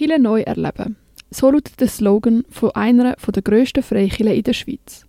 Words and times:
Chile 0.00 0.18
neu 0.18 0.40
erleben. 0.40 0.96
So 1.30 1.50
lautet 1.50 1.78
der 1.78 1.88
Slogan 1.88 2.44
von 2.48 2.70
einer 2.70 3.16
der 3.16 3.42
grössten 3.42 3.82
Freikirchen 3.82 4.28
in 4.28 4.42
der 4.42 4.54
Schweiz. 4.54 5.04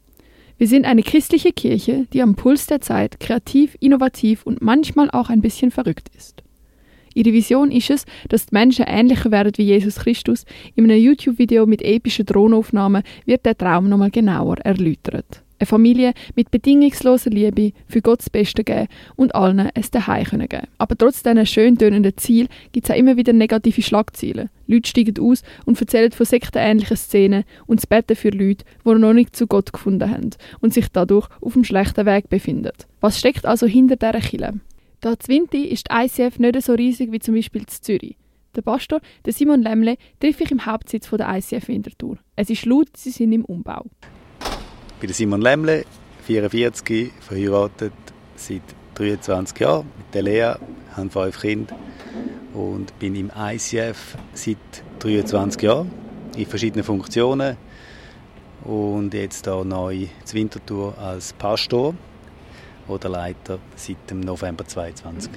Wir 0.58 0.68
sind 0.68 0.84
eine 0.84 1.02
christliche 1.02 1.54
Kirche, 1.54 2.08
die 2.12 2.22
am 2.22 2.36
Puls 2.36 2.68
der 2.68 2.82
Zeit 2.82 3.22
kreativ, 3.22 3.78
innovativ 3.80 4.46
und 4.46 4.62
manchmal 4.62 5.10
auch 5.12 5.30
ein 5.30 5.40
bisschen 5.40 5.72
verrückt 5.72 6.10
ist. 6.18 6.44
Ihre 7.14 7.32
Vision 7.32 7.72
ist 7.72 7.90
es, 7.90 8.06
dass 8.28 8.48
die 8.48 8.54
Menschen 8.54 8.84
ähnlicher 8.86 9.32
werden 9.32 9.54
wie 9.56 9.64
Jesus 9.64 9.96
Christus. 9.96 10.44
In 10.76 10.84
einem 10.92 11.02
YouTube-Video 11.02 11.66
mit 11.66 11.82
epischen 11.82 12.26
Drohnenaufnahmen 12.26 13.04
wird 13.24 13.46
der 13.46 13.58
Traum 13.58 13.88
nochmal 13.88 14.12
genauer 14.12 14.58
erläutert. 14.58 15.42
Eine 15.62 15.68
Familie 15.68 16.14
mit 16.36 16.50
bedingungsloser 16.50 17.30
Liebe 17.30 17.74
für 17.88 18.02
Gott 18.02 18.22
das 18.22 18.32
Beste 18.32 18.64
geben 18.64 18.88
und 19.16 19.36
allen 19.36 19.70
es 19.76 19.92
daheim 19.92 20.24
können 20.24 20.50
geben. 20.50 20.66
Aber 20.80 20.98
trotz 20.98 21.22
diesen 21.22 21.46
schön 21.46 21.78
tönenden 21.78 22.18
Ziel 22.18 22.48
gibt 22.72 22.90
es 22.90 22.92
auch 22.92 22.98
immer 22.98 23.16
wieder 23.16 23.32
negative 23.32 23.84
Schlagzeilen. 23.84 24.50
Leute 24.66 24.90
steigen 24.90 25.20
aus 25.20 25.44
und 25.66 25.80
erzählen 25.80 26.12
von 26.12 26.26
sektenähnlichen 26.26 26.98
Szenen 26.98 27.44
und 27.68 27.80
das 27.80 27.86
Betten 27.86 28.16
für 28.16 28.32
Leute, 28.32 28.66
die 28.84 28.90
noch 28.96 29.14
nicht 29.14 29.36
zu 29.36 29.46
Gott 29.46 29.72
gefunden 29.72 30.10
haben 30.10 30.32
und 30.62 30.74
sich 30.74 30.88
dadurch 30.92 31.28
auf 31.42 31.54
einem 31.54 31.64
schlechten 31.64 32.08
Weg 32.08 32.28
befinden. 32.28 32.72
Was 33.00 33.20
steckt 33.20 33.46
also 33.46 33.68
hinter 33.68 33.98
dieser 33.98 34.20
Kille? 34.20 34.54
Da 35.00 35.20
Zwinti 35.20 35.66
ist 35.66 35.90
die 35.92 36.06
ICF 36.06 36.40
nicht 36.40 36.60
so 36.64 36.74
riesig 36.74 37.12
wie 37.12 37.20
zum 37.20 37.36
Beispiel 37.36 37.62
in 37.62 37.68
Zürich. 37.68 38.18
Der 38.56 38.64
Pastor, 38.64 39.00
der 39.26 39.34
Simon 39.34 39.62
Lemle, 39.62 39.98
treffe 40.20 40.44
ich 40.44 40.52
im 40.52 40.66
Hauptsitz 40.66 41.08
der 41.12 41.38
ICF 41.38 41.68
Winterthur. 41.68 42.18
Es 42.36 42.50
ist 42.50 42.66
laut, 42.66 42.98
sie 42.98 43.12
sind 43.12 43.32
im 43.32 43.46
Umbau. 43.46 43.86
Ich 45.02 45.08
bin 45.08 45.16
Simon 45.16 45.42
Lemle, 45.42 45.84
44, 46.28 47.12
verheiratet 47.22 47.92
seit 48.36 48.62
23 48.94 49.60
Jahren 49.60 49.88
mit 49.98 50.14
der 50.14 50.22
Lea, 50.22 50.54
habe 50.96 51.10
fünf 51.10 51.42
Kinder 51.42 51.76
und 52.54 53.00
bin 53.00 53.16
im 53.16 53.32
ICF 53.36 54.16
seit 54.36 54.58
23 55.00 55.60
Jahren 55.64 55.92
in 56.38 56.46
verschiedenen 56.46 56.84
Funktionen 56.84 57.58
und 58.64 59.12
jetzt 59.16 59.46
hier 59.46 59.64
neu 59.64 60.04
in 60.04 60.10
Winterthur 60.34 60.96
als 61.00 61.34
Pastor 61.34 61.96
oder 62.88 63.10
Leiter 63.10 63.58
seit 63.76 64.08
dem 64.08 64.20
November 64.20 64.68
2022. 64.68 65.32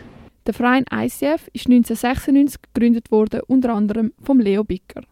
Der 0.45 0.53
Verein 0.53 0.85
ICF 0.93 1.49
ist 1.55 1.69
1996 1.69 2.61
gegründet 2.75 3.11
worden, 3.11 3.41
unter 3.47 3.73
anderem 3.73 4.13
vom 4.23 4.41
Leo 4.41 4.63
Bicker. 4.63 5.05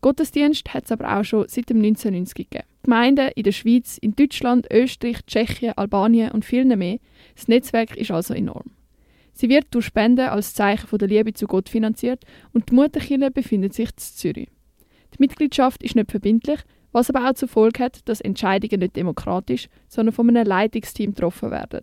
Gottesdienst 0.00 0.72
hat 0.72 0.84
es 0.84 0.92
aber 0.92 1.18
auch 1.18 1.24
schon 1.24 1.48
seit 1.48 1.70
dem 1.70 1.78
1990 1.78 2.34
gegeben. 2.34 2.68
Gemeinden 2.82 3.30
in 3.34 3.42
der 3.42 3.52
Schweiz, 3.52 3.98
in 3.98 4.14
Deutschland, 4.14 4.66
Österreich, 4.70 5.24
Tschechien, 5.26 5.76
Albanien 5.76 6.30
und 6.30 6.44
vielen 6.44 6.78
mehr. 6.78 6.98
Das 7.34 7.48
Netzwerk 7.48 7.96
ist 7.96 8.10
also 8.10 8.34
enorm. 8.34 8.70
Sie 9.32 9.48
wird 9.48 9.66
durch 9.72 9.86
Spenden 9.86 10.28
als 10.28 10.54
Zeichen 10.54 10.98
der 10.98 11.08
Liebe 11.08 11.34
zu 11.34 11.46
Gott 11.46 11.68
finanziert 11.68 12.24
und 12.52 12.70
die 12.70 12.74
Mutterkirche 12.74 13.30
befindet 13.30 13.74
sich 13.74 13.90
in 13.90 13.98
Zürich. 13.98 14.48
Die 15.14 15.18
Mitgliedschaft 15.18 15.82
ist 15.82 15.94
nicht 15.94 16.10
verbindlich, 16.10 16.60
was 16.92 17.10
aber 17.10 17.28
auch 17.28 17.34
zur 17.34 17.48
Folge 17.48 17.84
hat, 17.84 18.08
dass 18.08 18.22
Entscheidungen 18.22 18.80
nicht 18.80 18.96
demokratisch, 18.96 19.68
sondern 19.88 20.14
von 20.14 20.28
einem 20.28 20.46
Leitungsteam 20.46 21.14
getroffen 21.14 21.50
werden. 21.50 21.82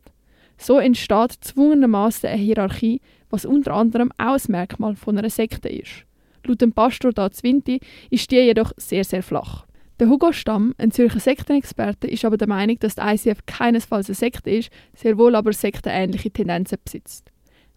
So 0.57 0.79
entsteht 0.79 1.33
zwungenermaßen 1.41 2.29
eine 2.29 2.41
Hierarchie, 2.41 3.01
was 3.29 3.45
unter 3.45 3.73
anderem 3.73 4.11
auch 4.17 4.33
ein 4.33 4.41
Merkmal 4.47 4.95
von 4.95 5.17
einer 5.17 5.29
Sekte 5.29 5.69
ist. 5.69 6.05
Laut 6.45 6.61
dem 6.61 6.73
Pastor 6.73 7.13
da 7.13 7.31
Zwinti 7.31 7.79
ist 8.09 8.29
die 8.31 8.35
jedoch 8.35 8.71
sehr, 8.77 9.03
sehr 9.03 9.23
flach. 9.23 9.65
Der 9.99 10.09
Hugo 10.09 10.31
Stamm, 10.31 10.73
ein 10.77 10.91
Zürcher 10.91 11.19
Sektenexperte, 11.19 12.07
ist 12.07 12.25
aber 12.25 12.37
der 12.37 12.47
Meinung, 12.47 12.77
dass 12.79 12.95
die 12.95 13.01
ICF 13.01 13.45
keinesfalls 13.45 14.09
eine 14.09 14.15
Sekte 14.15 14.49
ist, 14.49 14.69
sehr 14.95 15.17
wohl 15.17 15.35
aber 15.35 15.53
sektenähnliche 15.53 16.31
Tendenzen 16.31 16.79
besitzt. 16.83 17.31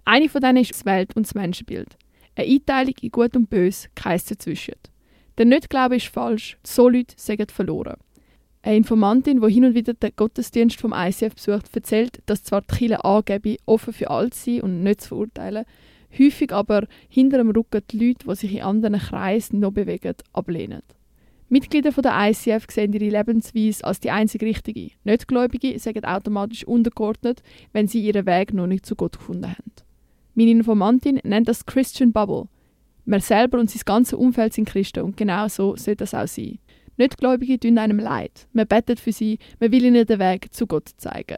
Eine 0.04 0.28
von 0.28 0.40
denen 0.40 0.58
ist 0.58 0.70
das 0.70 0.86
Welt- 0.86 1.14
und 1.14 1.26
das 1.26 1.34
Menschenbild. 1.34 1.96
Eine 2.34 2.48
Einteilung 2.48 2.94
in 3.00 3.10
Gut 3.10 3.36
und 3.36 3.50
Böse, 3.50 3.88
keins 3.94 4.24
dazwischen. 4.24 4.74
Der 5.36 5.44
Nicht-Glaube 5.44 5.96
ist 5.96 6.06
falsch, 6.06 6.56
so 6.64 6.88
Leute 6.88 7.14
sagen 7.16 7.46
verloren. 7.48 7.96
Eine 8.62 8.76
Informantin, 8.78 9.40
die 9.40 9.52
hin 9.52 9.66
und 9.66 9.74
wieder 9.74 9.94
den 9.94 10.12
Gottesdienst 10.16 10.80
vom 10.80 10.92
ICF 10.92 11.34
besucht, 11.34 11.74
erzählt, 11.74 12.20
dass 12.26 12.42
zwar 12.42 12.62
die 12.62 12.74
Kirche 12.74 13.04
angebe, 13.04 13.56
offen 13.66 13.92
für 13.92 14.10
alle 14.10 14.30
zu 14.30 14.50
sein 14.50 14.62
und 14.62 14.82
nicht 14.82 15.02
zu 15.02 15.08
verurteilen, 15.08 15.64
häufig 16.18 16.52
aber 16.52 16.86
hinter 17.08 17.38
dem 17.38 17.50
Rücken 17.50 17.82
die 17.90 18.08
Leute, 18.08 18.26
die 18.28 18.34
sich 18.34 18.54
in 18.54 18.62
anderen 18.62 18.98
Kreisen 18.98 19.60
noch 19.60 19.72
bewegen, 19.72 20.14
ablehnen. 20.32 20.82
Mitglieder 21.48 21.92
der 21.92 22.30
ICF 22.30 22.66
sehen 22.68 22.92
ihre 22.92 23.08
Lebensweise 23.08 23.84
als 23.84 24.00
die 24.00 24.10
einzig 24.10 24.42
richtige. 24.42 24.90
Nichtgläubige 25.04 25.78
sagen 25.78 26.04
automatisch 26.04 26.64
untergeordnet, 26.64 27.42
wenn 27.72 27.86
sie 27.86 28.04
ihren 28.04 28.26
Weg 28.26 28.52
noch 28.52 28.66
nicht 28.66 28.84
zu 28.84 28.96
Gott 28.96 29.18
gefunden 29.18 29.46
haben. 29.46 29.72
Meine 30.34 30.50
Informantin 30.50 31.20
nennt 31.22 31.48
das 31.48 31.64
Christian 31.64 32.12
Bubble. 32.12 32.48
Man 33.04 33.20
selber 33.20 33.60
und 33.60 33.70
sein 33.70 33.82
ganzes 33.84 34.18
Umfeld 34.18 34.54
sind 34.54 34.68
Christen 34.68 35.04
und 35.04 35.16
genau 35.16 35.46
so 35.46 35.76
sollte 35.76 35.98
das 35.98 36.14
auch 36.14 36.26
sein. 36.26 36.58
Nichtgläubige 36.96 37.60
tun 37.60 37.78
einem 37.78 38.00
leid. 38.00 38.48
Man 38.52 38.66
betet 38.66 38.98
für 38.98 39.12
sie, 39.12 39.38
man 39.60 39.70
will 39.70 39.84
ihnen 39.84 40.04
den 40.04 40.18
Weg 40.18 40.52
zu 40.52 40.66
Gott 40.66 40.90
zeigen. 40.96 41.36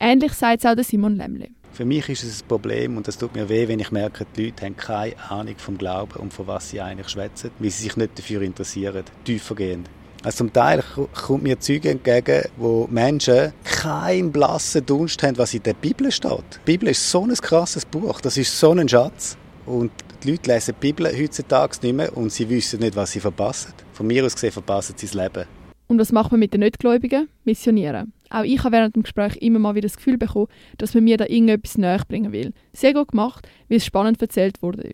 Ähnlich 0.00 0.32
sagt 0.32 0.64
es 0.64 0.66
auch 0.66 0.82
Simon 0.82 1.16
Lemle. 1.16 1.48
Für 1.74 1.84
mich 1.84 2.08
ist 2.08 2.22
es 2.22 2.40
ein 2.40 2.46
Problem 2.46 2.96
und 2.96 3.08
das 3.08 3.18
tut 3.18 3.34
mir 3.34 3.48
weh, 3.48 3.66
wenn 3.66 3.80
ich 3.80 3.90
merke, 3.90 4.24
die 4.36 4.44
Leute 4.44 4.64
haben 4.64 4.76
keine 4.76 5.14
Ahnung 5.28 5.56
vom 5.58 5.76
Glauben 5.76 6.20
und 6.20 6.32
von 6.32 6.46
was 6.46 6.70
sie 6.70 6.80
eigentlich 6.80 7.08
schwätzen, 7.08 7.50
weil 7.58 7.70
sie 7.70 7.82
sich 7.82 7.96
nicht 7.96 8.16
dafür 8.16 8.42
interessieren, 8.42 9.02
tiefergehend. 9.24 9.90
Also 10.22 10.38
zum 10.38 10.52
Teil 10.52 10.84
kommt 11.12 11.42
mir 11.42 11.58
Züge 11.58 11.90
entgegen, 11.90 12.44
wo 12.56 12.86
Menschen 12.88 13.52
keinen 13.64 14.30
blassen 14.30 14.86
Dunst 14.86 15.20
haben, 15.24 15.36
was 15.36 15.52
in 15.52 15.64
der 15.64 15.74
Bibel 15.74 16.12
steht. 16.12 16.60
Die 16.64 16.64
Bibel 16.64 16.90
ist 16.90 17.10
so 17.10 17.24
ein 17.24 17.34
krasses 17.34 17.84
Buch, 17.84 18.20
das 18.20 18.36
ist 18.36 18.56
so 18.56 18.70
ein 18.70 18.88
Schatz. 18.88 19.36
Und 19.66 19.90
die 20.22 20.30
Leute 20.30 20.52
lesen 20.52 20.76
die 20.80 20.86
Bibel 20.86 21.12
heutzutage 21.12 21.78
nicht 21.82 21.96
mehr 21.96 22.16
und 22.16 22.30
sie 22.30 22.48
wissen 22.48 22.78
nicht, 22.78 22.94
was 22.94 23.10
sie 23.10 23.20
verpassen. 23.20 23.72
Von 23.94 24.06
mir 24.06 24.24
aus 24.24 24.34
gesehen 24.34 24.52
verpassen 24.52 24.94
sie 24.96 25.06
das 25.06 25.14
Leben. 25.14 25.44
Und 25.88 25.98
was 25.98 26.12
macht 26.12 26.30
man 26.30 26.38
mit 26.38 26.54
den 26.54 26.60
Nichtgläubigen? 26.60 27.28
Missionieren. 27.44 28.12
Auch 28.34 28.42
ich 28.42 28.64
habe 28.64 28.72
während 28.72 28.96
dem 28.96 29.04
Gespräch 29.04 29.36
immer 29.36 29.60
mal 29.60 29.76
wieder 29.76 29.86
das 29.86 29.96
Gefühl 29.96 30.18
bekommen, 30.18 30.48
dass 30.78 30.92
man 30.92 31.04
mir 31.04 31.16
da 31.16 31.26
irgendetwas 31.26 31.78
näher 31.78 32.02
bringen 32.08 32.32
will. 32.32 32.52
Sehr 32.72 32.92
gut 32.92 33.12
gemacht, 33.12 33.48
wie 33.68 33.76
es 33.76 33.84
spannend 33.84 34.20
erzählt 34.20 34.60
wurde. 34.60 34.90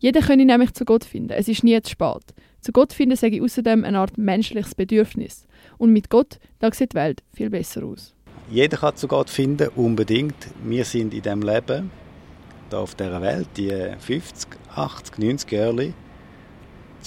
Jeder 0.00 0.20
könne 0.20 0.44
nämlich 0.44 0.74
zu 0.74 0.84
Gott 0.84 1.04
finden. 1.04 1.30
Es 1.30 1.48
ist 1.48 1.64
nie 1.64 1.80
zu 1.80 1.92
spät. 1.92 2.34
Zu 2.60 2.72
Gott 2.72 2.92
finden 2.92 3.16
sage 3.16 3.36
ich 3.36 3.42
außerdem 3.42 3.84
eine 3.84 3.98
Art 3.98 4.18
menschliches 4.18 4.74
Bedürfnis. 4.74 5.46
Und 5.78 5.94
mit 5.94 6.10
Gott, 6.10 6.38
da 6.58 6.70
sieht 6.70 6.92
die 6.92 6.96
Welt 6.96 7.22
viel 7.32 7.48
besser 7.48 7.84
aus. 7.84 8.14
Jeder 8.50 8.76
kann 8.76 8.96
zu 8.96 9.08
Gott 9.08 9.30
finden, 9.30 9.68
unbedingt. 9.74 10.36
Wir 10.62 10.84
sind 10.84 11.14
in 11.14 11.22
diesem 11.22 11.40
Leben, 11.40 11.90
hier 12.68 12.78
auf 12.78 12.94
dieser 12.94 13.22
Welt, 13.22 13.48
die 13.56 13.72
50, 13.98 14.50
80, 14.74 15.18
90 15.18 15.52
Jahre, 15.52 15.94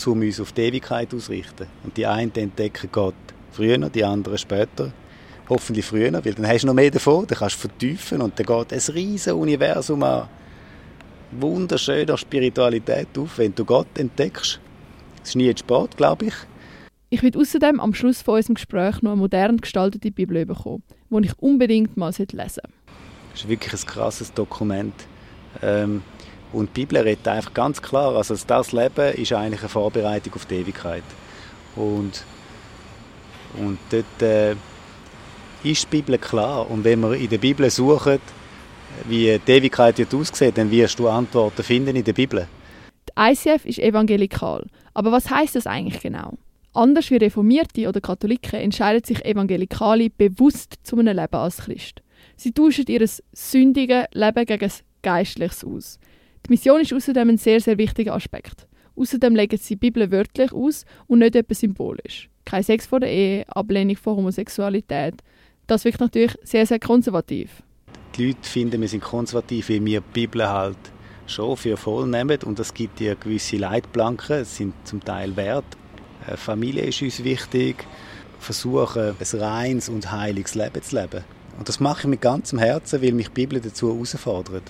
um 0.07 0.21
uns 0.21 0.39
auf 0.39 0.53
die 0.53 0.61
Ewigkeit 0.61 1.13
ausrichten. 1.13 1.67
Und 1.83 1.97
die 1.97 2.07
einen 2.07 2.33
entdecken 2.33 2.89
Gott 2.91 3.13
früher, 3.51 3.77
die 3.77 4.03
anderen 4.03 4.39
später. 4.39 4.91
Hoffentlich 5.51 5.85
früher, 5.85 6.13
weil 6.13 6.33
dann 6.33 6.47
hast 6.47 6.61
du 6.61 6.67
noch 6.67 6.73
mehr 6.73 6.89
davon, 6.89 7.27
dann 7.27 7.37
kannst 7.37 7.55
du 7.55 7.67
vertiefen 7.67 8.21
und 8.21 8.39
dann 8.39 8.45
geht 8.45 8.71
ein 8.71 8.95
riesiges 8.95 9.33
Universum 9.33 10.01
an 10.01 10.29
wunderschöner 11.31 12.17
Spiritualität 12.17 13.09
auf, 13.17 13.37
wenn 13.37 13.53
du 13.53 13.65
Gott 13.65 13.97
entdeckst. 13.97 14.61
Es 15.21 15.29
ist 15.31 15.35
nie 15.35 15.53
zu 15.53 15.65
spät, 15.65 15.97
glaube 15.97 16.27
ich. 16.27 16.33
Ich 17.09 17.21
will 17.21 17.37
außerdem 17.37 17.81
am 17.81 17.93
Schluss 17.93 18.21
von 18.21 18.35
unserem 18.35 18.55
Gespräch 18.55 19.01
noch 19.01 19.11
eine 19.11 19.19
modern 19.19 19.57
gestaltete 19.57 20.09
Bibel 20.09 20.45
bekommen, 20.45 20.83
die 21.09 21.25
ich 21.25 21.37
unbedingt 21.39 21.97
mal 21.97 22.13
lesen 22.17 22.27
sollte. 22.37 22.61
Es 23.33 23.41
ist 23.41 23.49
wirklich 23.49 23.73
ein 23.73 23.85
krasses 23.85 24.31
Dokument. 24.31 24.95
Ähm, 25.61 26.01
und 26.53 26.69
die 26.77 26.85
Bibel 26.85 26.99
redet 26.99 27.27
einfach 27.27 27.53
ganz 27.53 27.81
klar, 27.81 28.15
also 28.15 28.37
das 28.47 28.71
Leben 28.71 29.15
ist 29.15 29.33
eigentlich 29.33 29.59
eine 29.59 29.69
Vorbereitung 29.69 30.33
auf 30.35 30.45
die 30.45 30.55
Ewigkeit. 30.55 31.03
Und, 31.75 32.23
und 33.59 33.79
dort 33.89 34.21
äh, 34.21 34.55
ist 35.63 35.83
die 35.83 35.97
Bibel 35.97 36.17
klar. 36.17 36.69
Und 36.69 36.83
wenn 36.83 36.99
wir 37.01 37.13
in 37.13 37.29
der 37.29 37.37
Bibel 37.37 37.69
suchen, 37.69 38.19
wie 39.07 39.39
die 39.45 39.51
Ewigkeit 39.51 39.97
wird 39.97 40.13
aussehen, 40.13 40.53
dann 40.53 40.71
wirst 40.71 40.99
du 40.99 41.07
Antworten 41.07 41.63
finden 41.63 41.95
in 41.95 42.03
der 42.03 42.13
Bibel. 42.13 42.47
Die 43.09 43.31
ICF 43.31 43.65
ist 43.65 43.79
evangelikal. 43.79 44.65
Aber 44.93 45.11
was 45.11 45.29
heißt 45.29 45.55
das 45.55 45.67
eigentlich 45.67 46.01
genau? 46.01 46.37
Anders 46.73 47.11
wie 47.11 47.17
Reformierte 47.17 47.87
oder 47.89 47.99
Katholiken 47.99 48.59
entscheiden 48.59 49.03
sich 49.03 49.25
Evangelikale 49.25 50.09
bewusst 50.09 50.75
zu 50.83 50.97
einem 50.97 51.17
Leben 51.17 51.35
als 51.35 51.57
Christ. 51.57 52.01
Sie 52.37 52.53
tauschen 52.53 52.85
ihr 52.87 53.05
sündiges 53.33 54.05
Leben 54.13 54.45
gegen 54.45 54.63
ein 54.63 54.71
geistliches 55.01 55.65
aus. 55.65 55.99
Die 56.45 56.51
Mission 56.51 56.81
ist 56.81 56.93
außerdem 56.93 57.29
ein 57.29 57.37
sehr, 57.37 57.59
sehr 57.59 57.77
wichtiger 57.77 58.15
Aspekt. 58.15 58.67
Außerdem 58.95 59.35
legen 59.35 59.57
sie 59.57 59.75
die 59.75 59.79
Bibel 59.79 60.11
wörtlich 60.11 60.53
aus 60.53 60.85
und 61.07 61.19
nicht 61.19 61.35
etwa 61.35 61.53
symbolisch. 61.53 62.29
Kein 62.45 62.63
Sex 62.63 62.85
vor 62.85 62.99
der 62.99 63.09
Ehe, 63.09 63.45
Ablehnung 63.49 63.95
von 63.95 64.17
Homosexualität. 64.17 65.15
Das 65.67 65.85
wirkt 65.85 65.99
natürlich 65.99 66.37
sehr, 66.43 66.65
sehr 66.65 66.79
konservativ. 66.79 67.63
Die 68.15 68.27
Leute 68.27 68.49
finden, 68.49 68.81
wir 68.81 68.87
sind 68.89 69.03
konservativ, 69.03 69.69
weil 69.69 69.85
wir 69.85 70.01
die 70.01 70.11
Bibel 70.13 70.47
halt 70.47 70.77
schon 71.27 71.55
für 71.55 71.77
voll 71.77 72.07
nehmen 72.07 72.39
und 72.43 72.59
es 72.59 72.73
gibt 72.73 72.99
ja 72.99 73.13
gewisse 73.13 73.57
Leitplanken, 73.57 74.41
es 74.41 74.57
sind 74.57 74.73
zum 74.83 75.03
Teil 75.03 75.35
Wert. 75.37 75.65
Familie 76.35 76.83
ist 76.83 77.01
uns 77.01 77.23
wichtig, 77.23 77.85
versuchen 78.39 79.15
ein 79.17 79.39
reines 79.39 79.87
und 79.87 80.11
heiliges 80.11 80.55
Leben 80.55 80.81
zu 80.81 80.95
leben. 80.99 81.23
Und 81.57 81.69
das 81.69 81.79
mache 81.79 82.01
ich 82.01 82.07
mit 82.07 82.21
ganzem 82.21 82.59
Herzen, 82.59 83.01
weil 83.01 83.13
mich 83.13 83.27
die 83.27 83.33
Bibel 83.33 83.61
dazu 83.61 83.93
herausfordert. 83.93 84.63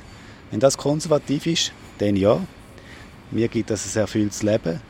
Wenn 0.49 0.59
das 0.59 0.77
konservativ 0.77 1.45
ist, 1.45 1.71
dann 1.99 2.15
ja. 2.15 2.39
Mir 3.31 3.47
gibt 3.47 3.69
das 3.69 3.95
ein 3.95 4.01
erfülltes 4.01 4.43
Leben. 4.43 4.81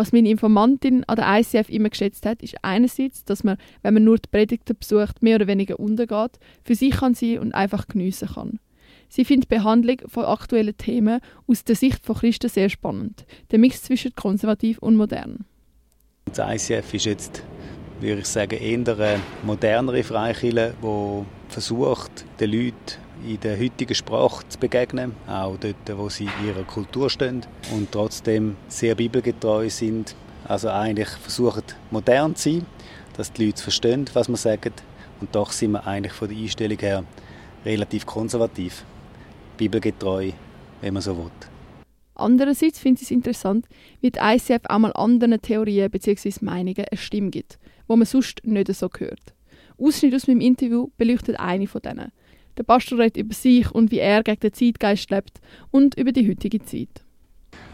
Was 0.00 0.12
meine 0.12 0.30
Informantin 0.30 1.04
an 1.04 1.16
der 1.16 1.26
ICF 1.40 1.68
immer 1.68 1.90
geschätzt 1.90 2.24
hat, 2.24 2.42
ist 2.42 2.56
einerseits, 2.62 3.22
dass 3.22 3.44
man, 3.44 3.58
wenn 3.82 3.92
man 3.92 4.04
nur 4.04 4.16
die 4.16 4.30
Predigten 4.30 4.74
besucht, 4.74 5.22
mehr 5.22 5.36
oder 5.36 5.46
weniger 5.46 5.78
untergeht, 5.78 6.38
für 6.64 6.74
sich 6.74 6.92
kann 6.92 7.12
sein 7.12 7.38
und 7.38 7.54
einfach 7.54 7.86
geniessen 7.86 8.28
kann. 8.28 8.60
Sie 9.10 9.26
findet 9.26 9.50
die 9.50 9.56
Behandlung 9.56 9.98
von 10.06 10.24
aktuellen 10.24 10.74
Themen 10.78 11.20
aus 11.46 11.64
der 11.64 11.76
Sicht 11.76 12.06
von 12.06 12.16
Christen 12.16 12.48
sehr 12.48 12.70
spannend. 12.70 13.26
Der 13.50 13.58
Mix 13.58 13.82
zwischen 13.82 14.14
konservativ 14.14 14.78
und 14.78 14.96
modern. 14.96 15.44
Das 16.32 16.38
ICF 16.38 16.94
ist 16.94 17.04
jetzt, 17.04 17.42
würde 18.00 18.22
ich 18.22 18.26
sagen, 18.26 18.58
eher 18.58 18.96
eine 18.96 19.20
modernere 19.42 20.02
Freikirche, 20.02 20.72
die 20.82 21.24
versucht, 21.52 22.24
den 22.40 22.52
Leuten 22.52 22.74
in 23.28 23.38
der 23.40 23.60
heutigen 23.60 23.94
Sprache 23.94 24.48
zu 24.48 24.58
begegnen, 24.58 25.12
auch 25.28 25.58
dort, 25.58 25.98
wo 25.98 26.08
sie 26.08 26.24
in 26.24 26.48
ihrer 26.48 26.64
Kultur 26.64 27.10
stehen 27.10 27.42
und 27.74 27.92
trotzdem 27.92 28.09
sehr 28.68 28.94
bibelgetreu 28.94 29.68
sind. 29.70 30.14
Also 30.46 30.68
eigentlich 30.68 31.08
versuchen 31.08 31.62
modern 31.90 32.34
zu 32.34 32.50
sein, 32.50 32.66
dass 33.16 33.32
die 33.32 33.46
Leute 33.46 33.62
verstehen, 33.62 34.06
was 34.14 34.28
wir 34.28 34.36
sagen. 34.36 34.72
Und 35.20 35.34
doch 35.34 35.52
sind 35.52 35.72
wir 35.72 35.86
eigentlich 35.86 36.12
von 36.12 36.28
der 36.28 36.38
Einstellung 36.38 36.78
her 36.78 37.04
relativ 37.64 38.06
konservativ, 38.06 38.84
bibelgetreu, 39.56 40.32
wenn 40.80 40.94
man 40.94 41.02
so 41.02 41.16
will. 41.16 41.30
Andererseits 42.14 42.78
finde 42.78 43.00
ich 43.00 43.06
es 43.06 43.10
interessant, 43.10 43.66
wie 44.00 44.10
die 44.10 44.18
ICF 44.18 44.62
auch 44.68 44.78
mal 44.78 44.92
anderen 44.92 45.40
Theorien 45.40 45.90
bzw. 45.90 46.32
Meinungen 46.40 46.84
eine 46.90 46.98
Stimme 46.98 47.30
gibt, 47.30 47.58
wo 47.86 47.96
man 47.96 48.06
sonst 48.06 48.44
nicht 48.44 48.74
so 48.74 48.88
hört. 48.98 49.34
Ausschnitt 49.78 50.14
aus 50.14 50.26
meinem 50.26 50.40
Interview 50.40 50.88
beleuchtet 50.98 51.40
eine 51.40 51.66
von 51.66 51.80
denen. 51.80 52.12
Der 52.58 52.64
Pastor 52.64 52.98
redet 52.98 53.16
über 53.16 53.34
sich 53.34 53.70
und 53.70 53.90
wie 53.90 54.00
er 54.00 54.22
gegen 54.22 54.40
den 54.40 54.52
Zeitgeist 54.52 55.10
lebt 55.10 55.40
und 55.70 55.94
über 55.96 56.12
die 56.12 56.28
heutige 56.28 56.62
Zeit. 56.62 57.04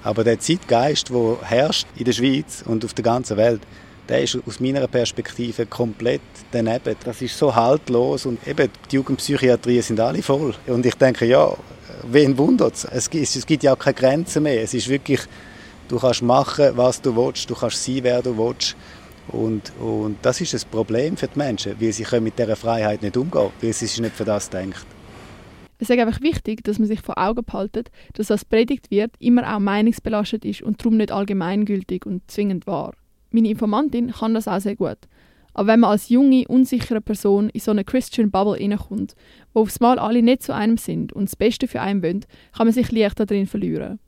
Aber 0.07 0.23
der 0.23 0.39
Zeitgeist, 0.39 1.11
der 1.11 1.37
herrscht 1.43 1.89
in 1.97 2.05
der 2.05 2.13
Schweiz 2.13 2.63
und 2.65 2.85
auf 2.85 2.95
der 2.95 3.03
ganzen 3.03 3.37
Welt, 3.37 3.61
der 4.09 4.23
ist 4.23 4.39
aus 4.47 4.61
meiner 4.61 4.87
Perspektive 4.87 5.67
komplett 5.67 6.21
daneben. 6.53 6.95
Das 7.03 7.21
ist 7.21 7.37
so 7.37 7.53
haltlos 7.53 8.25
und 8.25 8.47
eben 8.47 8.71
die 8.89 8.95
Jugendpsychiatrie 8.95 9.83
sind 9.83 9.99
alle 9.99 10.23
voll. 10.23 10.55
Und 10.69 10.87
ich 10.87 10.95
denke, 10.95 11.27
ja, 11.27 11.53
wen 12.05 12.39
wundert 12.39 12.75
es? 12.75 13.11
Es 13.11 13.47
gibt 13.47 13.65
ja 13.65 13.73
auch 13.73 13.79
keine 13.81 13.95
Grenzen 13.95 14.45
mehr. 14.45 14.63
Es 14.63 14.75
ist 14.75 14.89
wirklich, 14.89 15.23
du 15.89 15.99
kannst 15.99 16.23
machen, 16.23 16.77
was 16.77 17.03
du 17.03 17.17
willst, 17.17 17.51
du 17.51 17.57
kannst 17.57 17.83
sein, 17.83 17.99
wer 18.03 18.23
du 18.23 18.39
willst. 18.39 18.77
Und, 19.27 19.73
und 19.81 20.19
das 20.23 20.41
ist 20.41 20.55
ein 20.55 20.71
Problem 20.71 21.17
für 21.17 21.27
die 21.27 21.37
Menschen, 21.37 21.75
weil 21.81 21.93
sie 21.93 22.05
können 22.05 22.23
mit 22.23 22.39
dieser 22.39 22.55
Freiheit 22.55 23.03
nicht 23.03 23.17
umgehen, 23.17 23.51
weil 23.61 23.73
sie 23.73 23.89
sich 23.89 24.01
nicht 24.01 24.15
für 24.15 24.25
das 24.25 24.49
denkt. 24.49 24.87
Es 25.79 25.91
ist 25.91 25.99
einfach 25.99 26.21
wichtig, 26.23 26.65
dass 26.65 26.79
man 26.79 26.89
sich 26.89 27.01
vor 27.01 27.19
Augen 27.19 27.45
behaltet, 27.45 27.91
dass 28.15 28.31
was 28.31 28.45
predigt 28.45 28.91
wird, 28.91 29.13
immer 29.19 29.55
auch 29.55 29.61
meinungsbelastet 29.61 30.45
ist 30.45 30.63
und 30.63 30.81
darum 30.81 30.97
nicht 30.97 31.13
allgemeingültig 31.13 32.07
und 32.07 32.31
zwingend 32.31 32.67
wahr. 32.67 32.95
Meine 33.31 33.49
Informantin 33.49 34.13
kann 34.13 34.35
das 34.35 34.49
auch 34.49 34.61
sehr 34.61 34.77
gut. 34.77 34.99
Aber 35.53 35.69
wenn 35.69 35.81
man 35.81 35.91
als 35.91 36.11
junge, 36.11 36.47
unsichere 36.49 37.01
Person 37.01 37.49
in 37.49 37.61
so 37.61 37.71
eine 37.71 37.85
Christian 37.85 38.31
Bubble 38.31 38.57
hineinkommt, 38.57 39.15
wo 39.55 39.61
aufs 39.61 39.81
Mal 39.81 39.99
alle 39.99 40.23
nicht 40.23 40.43
zu 40.43 40.55
einem 40.55 40.77
sind 40.77 41.15
und 41.15 41.31
das 41.31 41.37
Beste 41.37 41.67
für 41.67 41.81
einen 41.81 42.03
wollen, 42.03 42.27
kann 42.55 42.67
man 42.67 42.75
sich 42.75 42.93
leicht 42.93 43.19
darin 43.19 43.47
verlieren. 43.47 43.99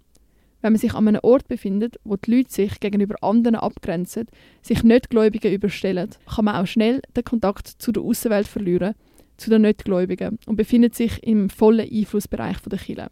Wenn 0.61 0.73
man 0.73 0.81
sich 0.81 0.93
an 0.93 1.09
einem 1.09 1.21
Ort 1.23 1.49
befindet, 1.49 1.97
wo 2.05 2.17
die 2.17 2.37
Leute 2.37 2.53
sich 2.53 2.81
gegenüber 2.81 3.15
anderen 3.23 3.57
abgrenzen, 3.57 4.27
sich 4.61 4.83
Nichtgläubigen 4.83 5.53
überstellen, 5.53 6.11
kann 6.35 6.45
man 6.45 6.57
auch 6.57 6.67
schnell 6.67 7.01
den 7.17 7.25
Kontakt 7.25 7.69
zu 7.69 7.93
der 7.93 8.03
Außenwelt 8.03 8.49
verlieren, 8.49 8.95
zu 9.39 9.51
den 9.51 9.63
Nichtgläubigen 9.63 10.39
und 10.47 10.57
befindet 10.57 10.95
sich 10.95 11.23
im 11.23 11.49
vollen 11.49 11.89
Einflussbereich 11.91 12.59
der 12.61 12.79
Kirche. 12.79 13.11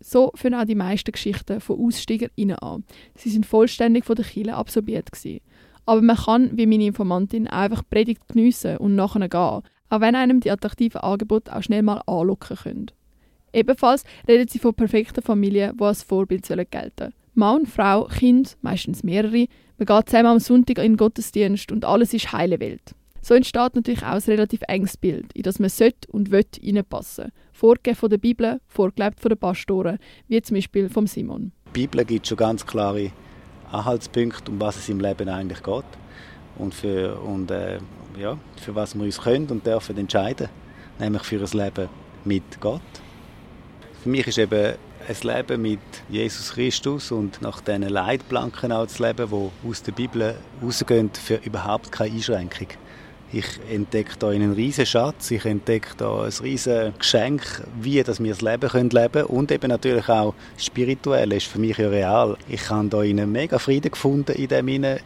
So 0.00 0.30
führen 0.34 0.54
auch 0.54 0.64
die 0.64 0.74
meisten 0.74 1.12
Geschichten 1.12 1.60
von 1.60 1.80
AussteigerInnen 1.80 2.58
an. 2.58 2.84
Sie 3.16 3.30
sind 3.30 3.46
vollständig 3.46 4.04
von 4.04 4.16
der 4.16 4.24
Kirche 4.24 4.54
absorbiert 4.54 5.10
gewesen. 5.10 5.40
Aber 5.86 6.02
man 6.02 6.16
kann, 6.16 6.56
wie 6.56 6.66
meine 6.66 6.86
Informantin, 6.86 7.48
einfach 7.48 7.82
Predigt 7.88 8.28
geniessen 8.28 8.76
und 8.76 8.94
nachher 8.94 9.28
gehen, 9.28 9.62
auch 9.90 10.00
wenn 10.00 10.14
einem 10.14 10.40
die 10.40 10.50
attraktiven 10.50 11.00
Angebote 11.00 11.54
auch 11.54 11.62
schnell 11.62 11.82
mal 11.82 12.02
anlocken 12.06 12.56
können. 12.56 12.90
Ebenfalls 13.52 14.04
redet 14.28 14.50
sie 14.50 14.58
von 14.58 14.74
perfekten 14.74 15.22
Familien, 15.22 15.76
die 15.76 15.84
als 15.84 16.02
Vorbild 16.02 16.46
gelten 16.46 16.90
sollen. 16.98 17.14
Mann, 17.34 17.66
Frau, 17.66 18.04
Kind, 18.04 18.56
meistens 18.62 19.02
mehrere, 19.02 19.46
man 19.78 19.86
geht 19.86 20.08
zusammen 20.08 20.26
am 20.26 20.38
Sonntag 20.38 20.78
in 20.78 20.92
den 20.92 20.96
Gottesdienst 20.96 21.72
und 21.72 21.84
alles 21.84 22.14
ist 22.14 22.32
heile 22.32 22.60
Welt. 22.60 22.94
So 23.24 23.34
entsteht 23.34 23.74
natürlich 23.74 24.02
auch 24.02 24.12
ein 24.12 24.22
relativ 24.26 24.60
enges 24.68 24.98
Bild, 24.98 25.32
in 25.32 25.42
das 25.42 25.58
man 25.58 25.70
sollte 25.70 26.10
und 26.10 26.30
will 26.30 26.44
reinpassen. 26.62 27.32
Vorgegeben 27.52 27.96
von 27.96 28.10
der 28.10 28.18
Bibel, 28.18 28.60
vorgelebt 28.66 29.18
von 29.18 29.30
den 29.30 29.38
Pastoren, 29.38 29.98
wie 30.28 30.42
zum 30.42 30.56
Beispiel 30.56 30.90
vom 30.90 31.06
Simon. 31.06 31.52
Die 31.68 31.86
Bibel 31.86 32.04
gibt 32.04 32.26
schon 32.26 32.36
ganz 32.36 32.66
klare 32.66 33.10
Anhaltspunkte, 33.72 34.50
um 34.50 34.60
was 34.60 34.76
es 34.76 34.88
im 34.90 35.00
Leben 35.00 35.28
eigentlich 35.28 35.62
geht 35.62 35.84
und 36.58 36.74
für, 36.74 37.18
und, 37.20 37.50
äh, 37.50 37.78
ja, 38.20 38.36
für 38.60 38.74
was 38.74 38.94
wir 38.94 39.04
uns 39.04 39.20
können 39.20 39.46
und 39.48 39.66
dürfen 39.66 39.96
entscheiden, 39.96 40.48
nämlich 40.98 41.22
für 41.22 41.40
ein 41.40 41.58
Leben 41.58 41.88
mit 42.24 42.60
Gott 42.60 42.82
für 44.04 44.10
mich 44.10 44.26
ist 44.26 44.36
eben 44.36 44.74
ein 45.08 45.16
Leben 45.22 45.62
mit 45.62 45.80
Jesus 46.10 46.52
Christus 46.52 47.10
und 47.10 47.40
nach 47.40 47.62
diesen 47.62 47.84
Leitplanken 47.84 48.70
auch 48.70 48.86
zu 48.86 49.02
leben, 49.02 49.30
die 49.30 49.66
aus 49.66 49.82
der 49.82 49.92
Bibel 49.92 50.34
rausgehen, 50.62 51.10
für 51.10 51.36
überhaupt 51.36 51.90
keine 51.90 52.12
Einschränkung. 52.12 52.68
Ich 53.36 53.58
entdecke 53.68 54.12
hier 54.20 54.28
einen 54.28 54.52
riesen 54.52 54.86
Schatz, 54.86 55.32
ich 55.32 55.44
entdecke 55.44 55.88
hier 55.98 56.20
ein 56.22 56.32
riesen 56.44 56.94
Geschenk, 56.96 57.42
wie 57.80 58.00
dass 58.04 58.22
wir 58.22 58.30
das 58.30 58.42
Leben 58.42 58.70
können 58.70 58.90
leben 58.90 59.24
und 59.24 59.50
eben 59.50 59.70
natürlich 59.70 60.08
auch 60.08 60.34
spirituell 60.56 61.32
ist 61.32 61.48
für 61.48 61.58
mich 61.58 61.76
ja 61.76 61.88
real. 61.88 62.36
Ich 62.48 62.70
habe 62.70 63.02
hier 63.02 63.10
einen 63.10 63.32
mega 63.32 63.58
Frieden 63.58 63.90
gefunden 63.90 64.36
in 64.36 64.46
dem 64.46 64.68
inne 64.68 65.00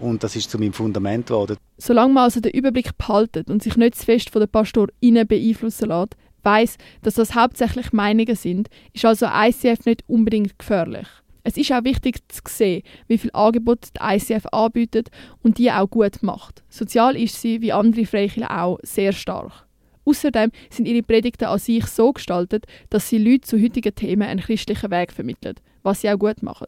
und 0.00 0.24
das 0.24 0.34
ist 0.34 0.50
zu 0.50 0.58
meinem 0.58 0.72
Fundament 0.72 1.28
geworden. 1.28 1.56
Solange 1.78 2.14
man 2.14 2.24
also 2.24 2.40
den 2.40 2.50
Überblick 2.50 2.98
behaltet 2.98 3.48
und 3.48 3.62
sich 3.62 3.76
nicht 3.76 3.94
zu 3.94 4.04
fest 4.04 4.30
von 4.30 4.40
den 4.40 4.48
Pastorinnen 4.48 5.24
beeinflussen 5.24 5.90
lässt, 5.90 6.16
weiß, 6.42 6.76
dass 7.02 7.14
das 7.14 7.36
hauptsächlich 7.36 7.92
Meinungen 7.92 8.34
sind, 8.34 8.68
ist 8.92 9.04
also 9.04 9.26
ICF 9.26 9.86
nicht 9.86 10.02
unbedingt 10.08 10.58
gefährlich. 10.58 11.06
Es 11.46 11.58
ist 11.58 11.70
auch 11.72 11.84
wichtig 11.84 12.26
zu 12.28 12.40
sehen, 12.48 12.82
wie 13.06 13.18
viel 13.18 13.30
Angebot 13.34 13.90
die 13.94 14.00
ICF 14.02 14.46
anbietet 14.50 15.10
und 15.42 15.58
die 15.58 15.70
auch 15.70 15.88
gut 15.88 16.22
macht. 16.22 16.64
Sozial 16.70 17.16
ist 17.16 17.38
sie, 17.38 17.60
wie 17.60 17.72
andere 17.72 18.06
Freikirchen 18.06 18.44
auch, 18.44 18.78
sehr 18.82 19.12
stark. 19.12 19.66
Außerdem 20.06 20.50
sind 20.70 20.86
ihre 20.86 21.02
Predigten 21.02 21.44
an 21.44 21.58
sich 21.58 21.86
so 21.86 22.12
gestaltet, 22.14 22.64
dass 22.88 23.10
sie 23.10 23.18
Leute 23.18 23.42
zu 23.42 23.60
heutigen 23.60 23.94
Themen 23.94 24.22
einen 24.22 24.40
christlichen 24.40 24.90
Weg 24.90 25.12
vermitteln, 25.12 25.56
was 25.82 26.00
sie 26.00 26.10
auch 26.10 26.18
gut 26.18 26.42
machen. 26.42 26.66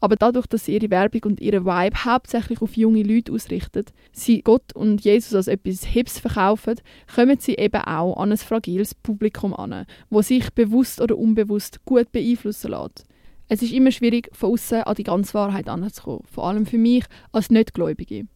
Aber 0.00 0.16
dadurch, 0.16 0.46
dass 0.46 0.64
sie 0.64 0.74
ihre 0.74 0.90
Werbung 0.90 1.24
und 1.24 1.40
ihre 1.40 1.66
Vibe 1.66 2.04
hauptsächlich 2.06 2.62
auf 2.62 2.74
junge 2.74 3.02
Leute 3.02 3.32
ausrichtet, 3.32 3.92
sie 4.12 4.40
Gott 4.40 4.74
und 4.74 5.04
Jesus 5.04 5.34
als 5.34 5.48
etwas 5.48 5.84
Hips 5.84 6.18
verkaufen, 6.18 6.80
kommen 7.14 7.38
sie 7.38 7.56
eben 7.56 7.82
auch 7.82 8.16
an 8.16 8.32
ein 8.32 8.38
fragiles 8.38 8.94
Publikum 8.94 9.54
an, 9.54 9.84
wo 10.08 10.22
sich 10.22 10.48
bewusst 10.54 11.02
oder 11.02 11.18
unbewusst 11.18 11.84
gut 11.84 12.10
beeinflussen 12.12 12.70
lässt. 12.70 13.04
Es 13.48 13.62
ist 13.62 13.72
immer 13.72 13.92
schwierig, 13.92 14.28
von 14.32 14.52
außen 14.52 14.82
an 14.82 14.94
die 14.94 15.04
ganze 15.04 15.34
Wahrheit 15.34 15.68
anzukommen, 15.68 16.24
vor 16.30 16.48
allem 16.48 16.66
für 16.66 16.78
mich 16.78 17.04
als 17.32 17.50
Nichtgläubige. 17.50 18.26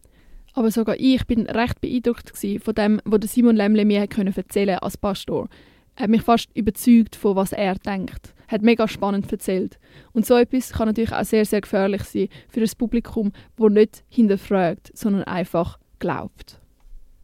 Aber 0.53 0.71
sogar 0.71 0.95
ich 0.99 1.25
bin 1.27 1.47
recht 1.47 1.81
beeindruckt 1.81 2.31
von 2.63 2.75
dem, 2.75 3.01
was 3.05 3.33
Simon 3.33 3.55
Lemle 3.55 3.85
mir 3.85 4.01
erzählen 4.01 4.79
als 4.79 4.97
Pastor. 4.97 5.47
Er 5.95 6.03
hat 6.03 6.09
mich 6.09 6.21
fast 6.21 6.49
überzeugt 6.55 7.15
von 7.15 7.35
was 7.35 7.51
er 7.51 7.75
denkt 7.75 8.33
hat 8.51 8.61
mega 8.61 8.87
spannend 8.87 9.31
erzählt. 9.31 9.79
Und 10.11 10.25
so 10.25 10.35
etwas 10.35 10.73
kann 10.73 10.87
natürlich 10.87 11.13
auch 11.13 11.23
sehr, 11.23 11.45
sehr 11.45 11.61
gefährlich 11.61 12.03
sein 12.03 12.27
für 12.49 12.59
das 12.59 12.75
Publikum, 12.75 13.31
das 13.57 13.71
nicht 13.71 14.03
hinterfragt, 14.09 14.91
sondern 14.93 15.23
einfach 15.23 15.79
glaubt. 15.99 16.60